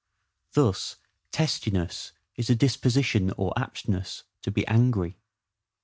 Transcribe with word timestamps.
Thus, 0.53 0.95
TESTINESS 1.31 2.13
is 2.35 2.49
a 2.49 2.55
disposition 2.55 3.31
or 3.37 3.53
aptness 3.55 4.23
to 4.41 4.49
be 4.49 4.65
angry. 4.65 5.19